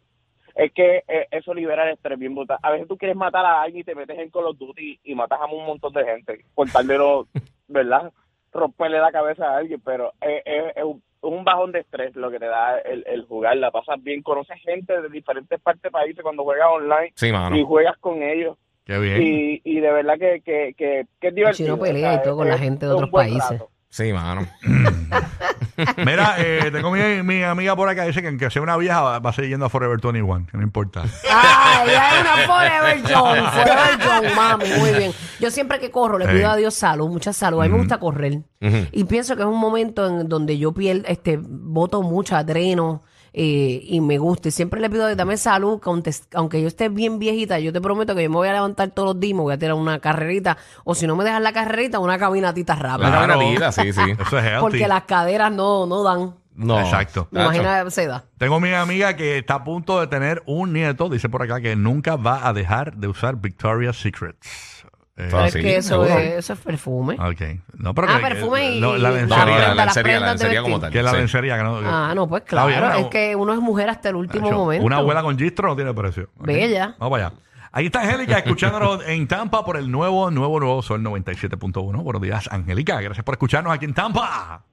Es 0.56 0.72
que 0.72 1.04
eh, 1.07 1.28
eso 1.31 1.54
libera 1.54 1.84
el 1.86 1.96
estrés 1.96 2.18
bien 2.18 2.34
brutal. 2.34 2.57
A 2.62 2.72
veces 2.72 2.88
tú 2.88 2.98
quieres 2.98 3.18
matar 3.18 3.46
a 3.46 3.62
alguien 3.62 3.81
y 3.81 3.84
te 3.84 3.94
metes 3.96 4.18
en 4.18 4.30
Call 4.30 4.46
of 4.46 4.57
Duty 4.57 5.00
y 5.04 5.13
matas 5.16 5.40
a 5.42 5.46
un 5.46 5.66
montón 5.66 5.92
de 5.94 6.06
gente. 6.06 6.46
Por 6.56 6.69
tal 6.69 6.88
de 6.88 6.98
no, 6.98 7.28
¿verdad? 7.68 8.12
Romperle 8.54 9.00
la 9.00 9.12
cabeza 9.12 9.50
a 9.50 9.58
alguien, 9.58 9.81
pero 9.84 10.13
es, 10.22 10.42
es- 10.46 10.78
es 10.78 10.84
un, 10.86 10.98
es 10.98 11.04
un 11.30 11.44
bajón 11.44 11.74
de 11.74 11.80
estrés 11.80 12.16
lo 12.16 12.31
que 12.31 12.40
te 12.40 12.46
da 12.46 12.78
el, 12.80 13.04
el 13.06 13.25
jugar. 13.25 13.58
La 13.58 13.69
pasas 13.72 14.01
bien, 14.01 14.22
conoces 14.22 14.58
gente 14.62 15.01
de 15.01 15.10
diferentes 15.10 15.60
partes 15.60 15.81
del 15.81 15.92
país 15.92 16.16
cuando 16.22 16.44
juegas 16.46 16.69
online 16.72 17.12
Sí, 17.16 17.34
mano. 17.34 17.58
y 17.58 17.63
juegas 17.63 17.98
con 17.98 18.24
ellos. 18.24 18.58
Qué 18.86 19.00
bien. 19.00 19.22
Y, 19.22 19.62
y 19.64 19.80
de 19.80 19.92
verdad 19.92 20.14
que, 20.20 20.42
que, 20.46 20.74
que, 20.78 21.06
que 21.20 21.28
es 21.28 21.36
divertido. 21.36 21.76
Chino 21.76 21.80
pelea 21.80 22.02
y 22.02 22.16
o 22.16 22.18
sea, 22.18 22.24
todo 22.24 22.38
con 22.38 22.48
la 22.48 22.58
gente 22.58 22.86
de 22.86 22.92
otros 22.92 23.10
países. 23.10 23.50
rato. 23.50 23.70
Sí, 23.90 24.12
mano. 24.12 24.46
Mira, 26.06 26.36
eh, 26.38 26.70
tengo 26.72 26.92
mi, 26.92 27.00
mi 27.24 27.44
amiga 27.44 27.76
por 27.76 27.88
acá 27.90 28.02
que 28.02 28.08
dice 28.10 28.22
que 28.22 28.28
aunque 28.28 28.50
sea 28.50 28.62
una 28.62 28.78
vieja 28.78 29.02
va, 29.02 29.20
va 29.20 29.30
a 29.30 29.34
seguir 29.34 29.52
yendo 29.52 29.66
a 29.66 29.70
Forever 29.70 30.00
21, 30.02 30.48
que 30.50 30.58
no 30.58 30.64
importa. 30.64 31.04
Ay, 31.32 31.90
ya 31.92 32.22
una 32.22 32.38
Forever 32.46 33.02
John, 33.04 33.52
Forever 33.52 34.00
John, 34.04 34.36
mami, 34.36 34.66
muy 34.80 34.92
bien. 34.92 35.12
Yo 35.40 35.50
siempre 35.52 35.80
que 35.80 35.92
corro 35.92 36.18
le 36.18 36.28
pido 36.28 36.50
a 36.50 36.56
Dios 36.56 36.74
salud, 36.76 37.10
mucha 37.10 37.34
salud. 37.34 37.62
A 37.62 37.64
mí 37.66 37.70
me 37.70 37.80
gusta 37.80 37.98
correr. 37.98 38.34
Ujú. 38.62 38.78
Y 38.92 39.04
pienso 39.06 39.36
que 39.36 39.42
es 39.44 39.48
un 39.48 39.60
momento 39.60 40.06
en 40.06 40.28
donde 40.30 40.58
yo 40.58 40.74
pierdo, 40.74 41.04
este, 41.08 41.40
boto 41.42 42.02
mucho 42.02 42.36
adreno 42.36 43.02
eh, 43.38 43.82
y 43.84 44.00
me 44.00 44.18
gusta. 44.18 44.48
Y 44.48 44.52
siempre 44.52 44.80
le 44.80 44.90
pido 44.90 45.04
a 45.04 45.08
Dios, 45.08 45.18
dame 45.18 45.36
salud, 45.36 45.82
que 45.82 45.90
aunque, 45.90 46.16
aunque 46.34 46.62
yo 46.62 46.70
esté 46.70 46.88
bien 46.88 47.20
viejita, 47.20 47.60
yo 47.60 47.74
te 47.74 47.82
prometo 47.82 48.16
que 48.16 48.24
yo 48.24 48.30
me 48.30 48.38
voy 48.38 48.48
a 48.48 48.54
levantar 48.54 48.92
todos 48.92 49.10
los 49.10 49.20
días, 49.20 49.32
y 49.32 49.34
me 49.34 49.42
voy 49.42 49.54
a 49.54 49.58
tirar 49.58 49.76
una 49.76 50.00
carrerita. 50.00 50.58
O 50.86 50.96
si 50.96 51.06
no 51.06 51.18
me 51.18 51.26
dejas 51.26 51.42
la 51.42 51.52
carrerita, 51.52 52.00
una 52.00 52.18
caminatita 52.18 52.76
rápida. 52.76 53.10
Claro. 53.10 53.34
caminatita, 53.34 53.74
sí, 53.74 53.92
sí. 53.92 54.02
Eso 54.20 54.38
es 54.38 54.46
healthy. 54.46 54.62
Porque 54.62 54.88
las 54.88 55.04
caderas 55.04 55.52
no, 55.52 55.86
no 55.86 56.02
dan. 56.02 56.36
No. 56.56 56.80
Exacto. 56.80 57.28
Me 57.32 57.42
Tacho. 57.42 57.62
imagino 57.62 57.90
se 57.90 58.08
da. 58.08 58.24
Tengo 58.38 58.62
mi 58.62 58.72
amiga 58.72 59.18
que 59.18 59.40
está 59.40 59.56
a 59.56 59.64
punto 59.66 60.00
de 60.00 60.08
tener 60.08 60.42
un 60.46 60.72
nieto, 60.72 61.10
dice 61.10 61.28
por 61.28 61.44
acá 61.44 61.60
que 61.60 61.76
nunca 61.76 62.16
va 62.16 62.48
a 62.48 62.54
dejar 62.54 62.96
de 62.96 63.10
usar 63.10 63.36
Victoria's 63.36 63.98
Secrets. 63.98 64.75
Eh, 65.17 65.29
es 65.45 65.53
sí, 65.53 65.62
que 65.62 65.77
eso 65.77 66.03
seguro. 66.03 66.19
es, 66.19 66.33
eso 66.39 66.53
es 66.53 66.59
perfume. 66.59 67.13
ok. 67.17 67.41
No, 67.77 67.94
pero 67.95 68.07
Ah, 68.09 68.17
que- 68.17 68.23
perfume 68.27 68.71
y- 68.75 68.81
no, 68.81 68.97
la 68.97 69.12
lencería. 69.12 69.45
no, 69.45 69.73
la 69.75 69.85
lencería, 69.85 69.85
la 69.85 69.94
prendas 70.03 70.39
de 70.39 70.44
lencería 70.45 70.62
como 70.62 70.79
tal. 70.81 70.91
que 70.91 71.01
la 71.03 71.12
sí. 71.12 71.17
lencería. 71.17 71.57
Que 71.57 71.63
no, 71.63 71.77
Ah, 71.85 72.13
no, 72.13 72.27
pues 72.27 72.44
claro. 72.44 72.97
es 73.00 73.06
que 73.07 73.33
uno 73.35 73.53
es 73.53 73.59
mujer 73.59 73.89
hasta 73.89 74.09
el 74.09 74.15
último 74.17 74.47
Hecho, 74.47 74.57
momento. 74.57 74.85
Una 74.85 74.97
abuela 74.97 75.21
con 75.23 75.38
gistro 75.39 75.69
no 75.69 75.75
tiene 75.77 75.94
precio. 75.94 76.29
Ok. 76.38 76.47
Bella. 76.47 76.95
Vamos 77.00 77.12
para 77.17 77.27
allá. 77.27 77.35
Ahí 77.71 77.85
está 77.88 78.01
Angélica 78.01 78.38
escuchándonos 78.39 79.06
en 79.07 79.25
Tampa 79.27 79.63
por 79.65 79.77
el 79.77 79.89
nuevo, 79.91 80.31
nuevo, 80.31 80.59
nuevo 80.59 80.81
Sol 80.81 81.01
97.1. 81.01 82.03
Buenos 82.03 82.21
días, 82.21 82.50
Angélica. 82.51 83.00
Gracias 83.01 83.23
por 83.23 83.35
escucharnos 83.35 83.73
aquí 83.73 83.85
en 83.85 83.94
Tampa. 83.94 84.63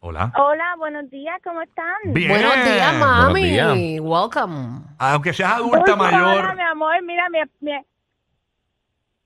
Hola. 0.00 0.32
Hola, 0.36 0.74
buenos 0.78 1.08
días, 1.10 1.40
¿cómo 1.42 1.62
están? 1.62 1.86
Bien. 2.12 2.28
Buenos 2.28 2.54
días, 2.64 2.94
mami. 2.98 3.54
Buenos 3.54 3.74
días. 3.76 4.00
Welcome. 4.02 4.80
Aunque 4.98 5.32
seas 5.32 5.52
adulta 5.54 5.92
Uy, 5.92 5.98
mayor. 5.98 6.38
Hola, 6.38 6.54
mi 6.54 6.62
amor, 6.62 6.94
mira, 7.04 7.24
mi, 7.30 7.38
mi- 7.60 7.72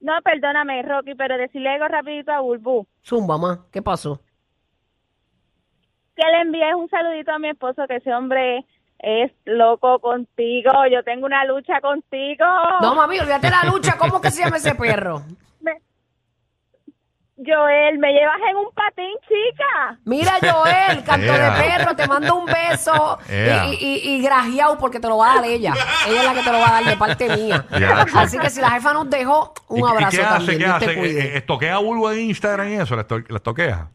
No, 0.00 0.12
perdóname, 0.22 0.82
Rocky, 0.82 1.14
pero 1.14 1.36
decirle 1.36 1.70
algo 1.70 1.88
rapidito 1.88 2.32
a 2.32 2.40
Bulbu. 2.40 2.86
Zumba, 3.04 3.36
ma. 3.36 3.66
¿Qué 3.72 3.82
pasó? 3.82 4.20
Que 6.14 6.24
le 6.24 6.40
envíes 6.42 6.74
un 6.74 6.88
saludito 6.88 7.32
a 7.32 7.38
mi 7.38 7.48
esposo, 7.48 7.86
que 7.88 7.96
ese 7.96 8.14
hombre 8.14 8.64
es 8.98 9.32
loco 9.44 9.98
contigo. 10.00 10.70
Yo 10.90 11.02
tengo 11.04 11.26
una 11.26 11.44
lucha 11.44 11.80
contigo. 11.80 12.44
No, 12.80 12.94
mami, 12.94 13.18
olvídate 13.18 13.50
la 13.50 13.64
lucha. 13.64 13.96
¿Cómo 13.98 14.20
que 14.20 14.30
se 14.30 14.42
llama 14.42 14.56
ese 14.56 14.74
perro? 14.74 15.22
Joel, 17.44 17.99
me 17.99 18.12
llevas 18.12 18.37
en 18.50 18.56
un 18.56 18.67
patín, 18.75 19.12
chica. 19.29 19.99
Mira, 20.05 20.32
Joel, 20.40 21.05
canto 21.06 21.32
de 21.32 21.50
perro, 21.62 21.94
te 21.96 22.06
mando 22.08 22.37
un 22.37 22.46
beso 22.46 23.19
Ea. 23.29 23.67
y, 23.67 23.75
y, 23.81 24.11
y 24.17 24.23
grajeado 24.23 24.76
porque 24.79 24.99
te 25.00 25.08
lo 25.08 25.19
va 25.19 25.32
a 25.32 25.35
dar 25.37 25.44
ella. 25.44 25.73
Ella 26.08 26.20
es 26.20 26.25
la 26.26 26.35
que 26.35 26.43
te 26.43 26.52
lo 26.52 26.58
va 26.58 26.69
a 26.69 26.73
dar 26.73 26.85
de 26.85 26.96
parte 26.96 27.29
mía. 27.37 27.64
Ya. 27.79 28.06
Así 28.17 28.38
que 28.38 28.50
si 28.50 28.61
la 28.61 28.70
jefa 28.73 28.93
nos 28.93 29.08
dejó, 29.08 29.55
un 29.69 29.79
¿Y- 29.79 29.82
y 29.82 29.85
abrazo 29.90 30.17
qué 30.17 30.23
hace? 30.23 30.35
también. 30.37 30.58
¿Qué 30.58 30.64
Dios 30.64 30.79
te 30.79 30.85
hace? 30.87 30.94
cuide. 30.96 31.20
Eh, 31.20 31.25
eh, 31.26 31.37
¿Estoquea 31.38 31.75
a 31.76 31.79
Bulbo 31.79 32.11
en 32.11 32.20
Instagram 32.23 32.69
y 32.70 32.75
eso? 32.75 32.94
¿La 32.96 33.02
esto- 33.02 33.19
la 33.29 33.37
estoquea? 33.37 33.88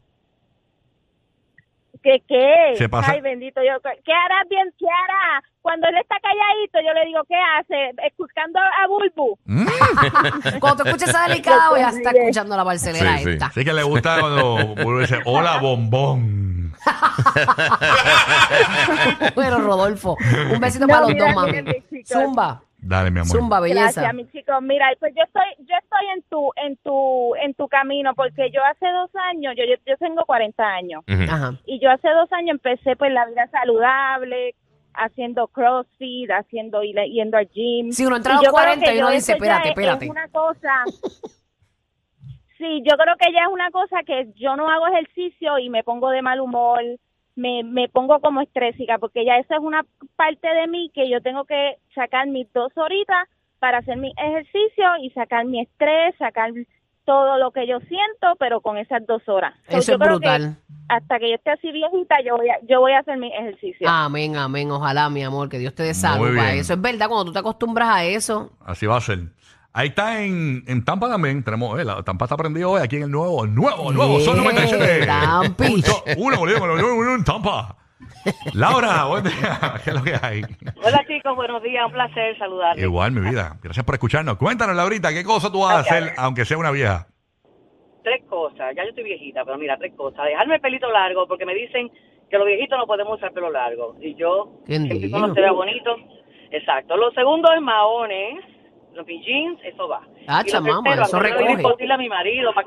¿Qué 2.04 2.22
qué? 2.28 2.76
Se 2.78 2.90
pasa- 2.90 3.14
Ay, 3.14 3.22
bendito. 3.22 3.62
Yo, 3.64 3.80
¿Qué 3.82 4.14
hará 4.14 4.44
bien? 4.50 4.70
¿Qué 4.78 4.86
hará? 4.86 5.42
Cuando 5.62 5.88
él 5.88 5.96
está 5.98 6.18
calladito, 6.22 6.80
yo 6.86 6.94
le 6.94 7.06
digo, 7.06 7.22
¿qué 7.28 7.36
hace? 7.58 7.92
Escuchando 8.06 8.60
a 8.60 8.88
Bulbu. 8.88 9.38
Cuando 10.60 10.84
te 10.84 10.90
escuches 10.90 11.08
esa 11.10 11.28
delicada, 11.30 11.70
voy 11.70 11.80
a 11.80 11.90
estar 11.90 12.14
escuchando 12.16 12.58
la 12.58 12.64
barcelera 12.64 13.18
Sí, 13.20 13.24
sí. 13.24 13.30
esta. 13.32 13.50
Sí 13.52 13.64
que 13.64 13.72
le 13.74 13.84
gusta 13.84 14.20
cuando 14.20 14.76
Bulbo 14.84 15.00
dice, 15.00 15.20
hola, 15.26 15.58
bombón. 15.62 16.74
Bueno, 19.36 19.60
Rodolfo, 19.62 20.18
un 20.52 20.60
besito 20.60 20.86
No, 20.86 20.94
para 20.94 21.02
los 21.02 21.10
mira, 21.14 21.26
dos, 21.28 21.36
mami. 21.36 21.64
Zumba, 22.06 22.62
Dale, 22.86 23.12
mi 23.12 23.20
amor. 23.20 23.32
zumba, 23.38 23.60
belleza. 23.60 24.02
Gracias, 24.02 24.14
mis 24.14 24.32
chicos. 24.32 24.56
Mira, 24.62 24.92
pues 25.00 25.14
yo 25.16 25.24
estoy, 25.24 25.44
yo 25.60 25.76
estoy 25.82 26.06
en 26.16 26.22
tu, 26.24 26.52
en 26.58 26.78
tu, 26.78 27.36
en 27.36 27.54
tu 27.54 27.68
camino, 27.68 28.14
porque 28.16 28.52
yo 28.52 28.62
hace 28.66 28.86
dos 28.92 29.10
años, 29.32 29.54
yo, 29.58 29.64
yo, 29.66 29.76
yo 29.86 29.98
tengo 29.98 30.26
40 30.26 30.64
años, 30.64 31.04
Ujú. 31.08 31.24
Ajá. 31.24 31.54
y 31.66 31.80
yo 31.80 31.90
hace 31.90 32.10
dos 32.10 32.32
años 32.34 32.52
empecé 32.52 32.96
pues 32.96 33.12
la 33.14 33.26
vida 33.26 33.48
saludable, 33.52 34.56
haciendo 34.94 35.48
crossfit, 35.48 36.30
haciendo, 36.32 36.82
yendo 36.84 37.38
al 37.38 37.48
gym. 37.50 37.92
Si 37.92 38.06
uno 38.06 38.18
entra 38.18 38.34
a 38.34 38.36
los 38.36 38.44
yo 38.44 38.52
creo 38.52 38.64
40 38.64 38.86
que 38.86 38.96
y 38.96 39.00
uno 39.00 39.10
dice, 39.12 39.32
espérate, 39.34 39.64
es- 39.64 39.70
espérate. 39.70 40.06
Es 40.06 40.12
una 40.12 40.28
cosa. 40.28 40.84
Sí, 42.58 42.82
yo 42.90 42.96
creo 42.96 43.16
que 43.18 43.32
ya 43.34 43.42
es 43.42 43.48
una 43.52 43.72
cosa 43.72 44.04
que 44.06 44.28
yo 44.36 44.56
no 44.56 44.70
hago 44.70 44.88
ejercicio 44.88 45.58
y 45.60 45.70
me 45.70 45.84
pongo 45.84 46.10
de 46.12 46.22
mal 46.22 46.40
humor, 46.40 46.82
me, 47.36 47.64
me 47.64 47.90
pongo 47.90 48.20
como 48.20 48.42
estrésica, 48.42 48.98
porque 49.00 49.26
ya 49.26 49.38
esa 49.38 49.56
es 49.56 49.62
una 49.62 49.86
parte 50.16 50.48
de 50.48 50.68
mí 50.68 50.92
que 50.94 51.10
yo 51.10 51.22
tengo 51.22 51.46
que 51.46 51.78
sacar 51.96 52.28
mis 52.28 52.52
dos 52.54 52.72
horitas 52.76 53.28
para 53.60 53.80
hacer 53.80 53.98
mi 53.98 54.14
ejercicio 54.18 54.86
y 55.02 55.10
sacar 55.12 55.46
mi 55.46 55.62
estrés, 55.62 56.16
sacar 56.20 56.52
todo 57.06 57.38
lo 57.38 57.52
que 57.52 57.68
yo 57.68 57.80
siento, 57.80 58.36
pero 58.40 58.62
con 58.62 58.78
esas 58.78 59.06
dos 59.06 59.22
horas. 59.28 59.54
So, 59.70 59.78
Eso 59.78 59.92
yo 59.92 59.98
es 59.98 60.00
creo 60.02 60.20
que 60.20 60.30
brutal. 60.30 60.58
hasta 60.90 61.20
que 61.20 61.30
yo 61.30 61.36
esté 61.36 61.52
así 61.52 61.72
viejita, 61.72 62.22
yo 62.26 62.38
voy 62.38 62.50
a, 62.50 62.60
yo 62.68 62.80
voy 62.80 62.94
a 62.94 63.00
hacer 63.00 63.18
mi 63.18 63.28
ejercicio. 63.28 63.88
Amén, 63.90 64.38
amén. 64.38 64.72
Ojalá, 64.72 65.10
mi 65.10 65.24
amor, 65.24 65.50
que 65.50 65.60
Dios 65.60 65.74
te 65.76 65.84
dé 65.84 65.94
salud 65.94 66.36
para 66.36 66.54
eso. 66.54 66.74
Es 66.74 66.82
verdad, 66.82 67.08
cuando 67.08 67.26
tú 67.26 67.34
te 67.34 67.40
acostumbras 67.40 67.90
a 67.90 68.06
eso, 68.06 68.52
Así 68.66 68.86
va 68.86 68.98
a 68.98 69.02
ser. 69.02 69.20
Ahí 69.76 69.88
está 69.88 70.22
en, 70.24 70.64
en 70.68 70.86
Tampa 70.86 71.10
también. 71.10 71.44
Tenemos, 71.44 71.80
eh, 71.80 71.84
la 71.84 72.04
Tampa 72.04 72.26
está 72.26 72.38
prendido 72.38 72.72
hoy 72.72 72.82
aquí 72.84 72.98
en 72.98 73.04
el 73.04 73.12
nuevo, 73.12 73.48
nuevo, 73.48 73.92
nuevo 73.92 74.20
Sol 74.20 74.36
Yeah, 74.36 74.44
97. 74.44 75.06
Tampi. 75.08 75.84
Uno, 76.18 76.38
boludo, 76.38 76.68
nuevo 76.78 77.16
en 77.16 77.24
Tampa. 77.24 77.76
Laura, 78.54 79.06
buen 79.06 79.24
día. 79.24 79.60
¿Qué 79.84 79.90
es 79.90 79.96
lo 79.96 80.04
que 80.04 80.14
hay? 80.22 80.44
Hola 80.84 81.04
chicos, 81.08 81.36
buenos 81.36 81.64
días, 81.64 81.86
un 81.88 81.92
placer 81.92 82.38
saludarles. 82.38 82.84
Igual, 82.84 83.12
mi 83.14 83.22
vida. 83.30 83.58
Gracias 83.64 83.84
por 83.84 83.96
escucharnos. 83.96 84.38
Cuéntanos, 84.38 84.76
Laurita, 84.76 85.12
¿qué 85.12 85.24
cosa 85.24 85.52
tú 85.52 85.62
vas 85.62 85.76
a 85.76 85.80
hacer 85.80 86.14
aunque 86.18 86.46
sea 86.46 86.58
una 86.58 86.72
vieja? 86.72 87.08
Tres 88.04 88.24
cosas, 88.30 88.76
ya 88.76 88.84
yo 88.84 88.90
estoy 88.90 89.06
viejita, 89.06 89.44
pero 89.44 89.58
mira, 89.58 89.78
tres 89.78 89.94
cosas. 89.96 90.26
Dejarme 90.26 90.56
el 90.56 90.62
pelito 90.62 90.92
largo, 90.92 91.28
porque 91.28 91.46
me 91.46 91.56
dicen 91.56 91.90
que 92.30 92.38
los 92.38 92.46
viejitos 92.46 92.78
no 92.78 92.86
podemos 92.86 93.18
usar 93.18 93.32
pelo 93.32 93.50
largo. 93.50 93.96
Y 94.00 94.14
yo, 94.16 94.60
¿Quién 94.66 94.86
siempre 94.88 95.10
cuando 95.10 95.34
se 95.34 95.42
vea 95.42 95.52
bonito. 95.52 95.96
Exacto. 96.52 96.96
Lo 96.96 97.12
segundo 97.12 97.52
es 97.54 97.62
maones, 97.62 98.44
los 98.94 99.06
jeans, 99.08 99.60
eso 99.64 99.88
va. 99.88 100.02
Ah, 100.28 100.44
chamama, 100.46 100.94
eso 100.96 101.20
recoge. 101.20 101.52
imposible 101.54 101.94
a 101.94 101.98
mi 101.98 102.10
marido. 102.10 102.54
pa- 102.54 102.66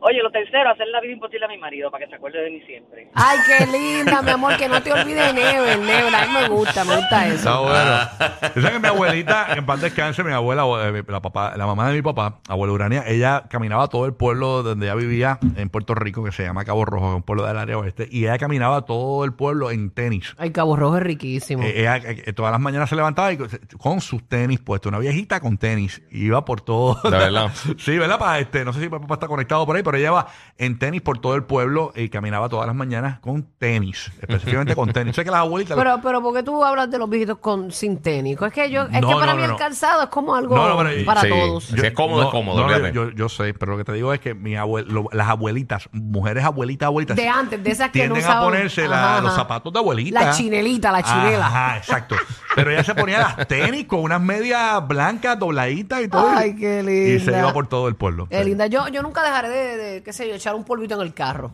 Oye, 0.00 0.22
lo 0.22 0.30
tercero, 0.30 0.70
hacer 0.70 0.86
la 0.88 1.00
vida 1.00 1.12
imposible 1.14 1.46
a 1.46 1.48
mi 1.48 1.58
marido 1.58 1.90
para 1.90 2.04
que 2.04 2.10
se 2.10 2.16
acuerde 2.16 2.40
de 2.40 2.50
mí 2.50 2.60
siempre. 2.66 3.08
Ay, 3.14 3.38
qué 3.46 3.66
linda, 3.66 4.22
mi 4.22 4.30
amor, 4.30 4.56
que 4.56 4.68
no 4.68 4.80
te 4.80 4.92
olvides 4.92 5.34
de 5.34 5.40
Never, 5.40 5.78
Never. 5.80 6.14
A 6.14 6.26
mí 6.26 6.32
me 6.34 6.48
gusta, 6.48 6.84
me 6.84 6.96
gusta 6.96 7.26
eso. 7.26 7.34
Está 7.36 7.58
bueno. 7.58 8.52
Tú 8.54 8.60
sabes 8.60 8.70
que 8.76 8.78
mi 8.78 8.86
abuelita, 8.86 9.46
en 9.56 9.66
paz 9.66 9.80
descanse, 9.80 10.22
mi 10.22 10.32
abuela, 10.32 10.64
eh, 10.88 11.02
la, 11.08 11.20
papá, 11.20 11.54
la 11.56 11.66
mamá 11.66 11.88
de 11.88 11.96
mi 11.96 12.02
papá, 12.02 12.38
abuela 12.48 12.72
Urania, 12.72 13.04
ella 13.08 13.44
caminaba 13.48 13.88
todo 13.88 14.06
el 14.06 14.14
pueblo 14.14 14.62
donde 14.62 14.86
ella 14.86 14.94
vivía 14.94 15.38
en 15.56 15.68
Puerto 15.68 15.94
Rico, 15.96 16.22
que 16.22 16.30
se 16.30 16.44
llama 16.44 16.64
Cabo 16.64 16.84
Rojo, 16.84 17.16
un 17.16 17.22
pueblo 17.24 17.44
del 17.44 17.58
área 17.58 17.76
oeste, 17.76 18.06
y 18.10 18.24
ella 18.24 18.38
caminaba 18.38 18.82
todo 18.82 19.24
el 19.24 19.32
pueblo 19.32 19.70
en 19.72 19.90
tenis. 19.90 20.34
Ay, 20.38 20.50
Cabo 20.52 20.76
Rojo 20.76 20.98
es 20.98 21.02
riquísimo. 21.02 21.64
Eh, 21.64 21.80
ella 21.80 21.96
eh, 21.96 22.32
todas 22.32 22.52
las 22.52 22.60
mañanas 22.60 22.88
se 22.88 22.94
levantaba 22.94 23.32
y 23.32 23.36
con- 23.36 24.00
sus 24.00 24.28
tenis 24.28 24.60
puestos, 24.60 24.90
una 24.90 25.00
viejita 25.00 25.40
con 25.40 25.58
tenis, 25.58 26.02
iba 26.12 26.44
por 26.44 26.60
todo. 26.60 27.00
De 27.02 27.10
verdad. 27.10 27.50
sí, 27.78 27.98
¿verdad? 27.98 28.18
Pa, 28.18 28.38
este, 28.38 28.64
no 28.64 28.72
sé 28.72 28.78
si 28.78 28.84
mi 28.88 28.90
papá 28.90 29.14
está 29.14 29.26
conectado 29.26 29.66
por 29.66 29.74
ahí, 29.74 29.82
pero 29.88 29.98
ella 29.98 30.08
iba 30.08 30.26
en 30.58 30.78
tenis 30.78 31.00
por 31.00 31.18
todo 31.20 31.34
el 31.34 31.44
pueblo 31.44 31.92
y 31.96 32.08
caminaba 32.08 32.48
todas 32.48 32.66
las 32.66 32.74
mañanas 32.76 33.18
con 33.20 33.42
tenis, 33.58 34.10
específicamente 34.20 34.74
con 34.74 34.92
tenis. 34.92 35.14
Sé 35.16 35.24
que 35.24 35.30
las 35.30 35.40
abuelitas. 35.40 35.76
Pero, 35.78 36.00
pero, 36.02 36.20
¿por 36.22 36.34
qué 36.34 36.42
tú 36.42 36.62
hablas 36.64 36.90
de 36.90 36.98
los 36.98 37.08
viejitos 37.08 37.38
con 37.38 37.70
sin 37.72 37.98
técnico? 38.02 38.44
Es 38.44 38.52
que 38.52 38.70
yo, 38.70 38.82
es 38.82 39.00
No, 39.00 39.08
que 39.08 39.14
para 39.14 39.32
no, 39.34 39.40
mí 39.40 39.46
no, 39.46 39.52
el 39.52 39.56
calzado 39.58 40.02
es 40.02 40.08
como 40.08 40.34
algo 40.34 40.54
No, 40.56 40.68
no, 40.68 40.76
pero- 40.78 41.04
para 41.06 41.20
sí. 41.22 41.28
todos. 41.28 41.64
Si 41.64 41.80
es 41.80 41.92
cómodo, 41.92 42.24
es 42.24 42.28
cómodo, 42.28 42.90
yo, 42.92 43.10
yo 43.10 43.28
sé, 43.28 43.54
pero 43.54 43.72
lo 43.72 43.78
que 43.78 43.84
te 43.84 43.92
digo 43.92 44.12
es 44.12 44.20
que 44.20 44.34
mi 44.34 44.54
abuel- 44.56 44.86
lo- 44.88 45.08
las 45.12 45.28
abuelitas, 45.28 45.88
mujeres 45.92 46.44
abuelitas, 46.44 46.86
abuelitas. 46.86 47.16
De 47.16 47.28
antes, 47.28 47.62
de 47.62 47.70
esas 47.70 47.90
que 47.90 48.06
no 48.08 48.14
tienden 48.14 48.30
a 48.32 48.40
ponerse 48.42 48.86
la- 48.88 49.14
Ajá, 49.14 49.20
los 49.22 49.34
zapatos 49.34 49.72
de 49.72 49.78
abuelita. 49.78 50.20
La 50.22 50.30
chinelita, 50.32 50.92
la 50.92 51.02
chinela. 51.02 51.46
Ajá, 51.46 51.76
exacto. 51.78 52.16
Pero 52.58 52.72
ella 52.72 52.82
se 52.82 52.94
ponía 52.94 53.18
las 53.20 53.46
tenis 53.46 53.86
con 53.86 54.00
unas 54.00 54.20
medias 54.20 54.86
blancas, 54.88 55.38
dobladitas 55.38 56.02
y 56.02 56.08
todo. 56.08 56.28
Ay, 56.28 56.56
qué 56.56 56.80
Y 56.80 57.20
se 57.20 57.26
linda. 57.26 57.38
iba 57.38 57.52
por 57.52 57.68
todo 57.68 57.86
el 57.86 57.94
pueblo. 57.94 58.26
Qué 58.28 58.44
linda. 58.44 58.66
Yo, 58.66 58.88
yo 58.88 59.00
nunca 59.02 59.22
dejaré 59.22 59.48
de, 59.48 59.76
de, 59.76 60.02
qué 60.02 60.12
sé 60.12 60.28
yo, 60.28 60.34
echar 60.34 60.56
un 60.56 60.64
polvito 60.64 60.96
en 60.96 61.02
el 61.02 61.14
carro. 61.14 61.52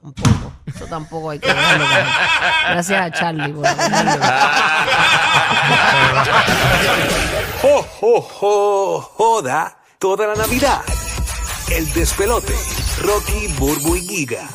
Tampoco. 0.00 0.52
Eso 0.64 0.86
tampoco 0.86 1.28
hay 1.30 1.40
que 1.40 1.48
dejarlo. 1.48 1.84
Gracias 2.70 3.02
a 3.02 3.10
Charlie 3.10 3.52
por 3.52 3.68
dejarlo. 3.68 4.24
¡Jo, 7.60 7.82
jo, 8.00 8.20
jo! 8.22 9.00
Joda 9.16 9.76
toda 9.98 10.26
la 10.28 10.34
Navidad. 10.34 10.80
El 11.70 11.92
despelote. 11.92 12.54
Rocky, 13.02 13.48
Burbu 13.58 13.96
y 13.96 14.00
Giga. 14.00 14.48